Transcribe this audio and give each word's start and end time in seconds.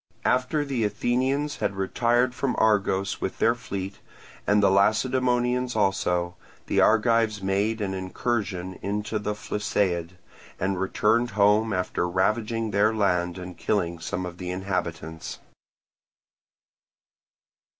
After 0.25 0.65
the 0.65 0.83
Athenians 0.83 1.57
had 1.57 1.75
retired 1.75 2.33
from 2.33 2.55
Argos 2.57 3.21
with 3.21 3.37
their 3.37 3.53
fleet, 3.53 3.99
and 4.47 4.63
the 4.63 4.71
Lacedaemonians 4.71 5.75
also, 5.75 6.35
the 6.65 6.81
Argives 6.81 7.43
made 7.43 7.81
an 7.81 7.93
incursion 7.93 8.79
into 8.81 9.19
the 9.19 9.35
Phlisaid, 9.35 10.17
and 10.59 10.79
returned 10.81 11.29
home 11.37 11.71
after 11.71 12.09
ravaging 12.09 12.71
their 12.71 12.91
land 12.95 13.37
and 13.37 13.55
killing 13.59 13.99
some 13.99 14.25
of 14.25 14.39
the 14.39 14.49
inhabitants. 14.49 15.37